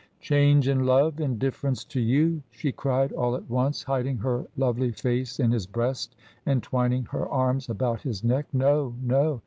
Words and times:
"Change 0.19 0.67
in 0.67 0.87
love 0.87 1.19
indifference 1.19 1.85
to 1.85 2.01
you!" 2.01 2.41
she 2.49 2.71
cried, 2.71 3.11
all 3.11 3.35
at 3.35 3.47
once, 3.47 3.83
hiding 3.83 4.17
her 4.17 4.47
lovely 4.57 4.91
face 4.91 5.39
in 5.39 5.51
his 5.51 5.67
breast 5.67 6.15
and 6.43 6.63
twining 6.63 7.05
her 7.05 7.27
arms 7.29 7.69
about 7.69 8.01
his 8.01 8.23
neck. 8.23 8.47
"No, 8.51 8.95
no! 8.99 9.39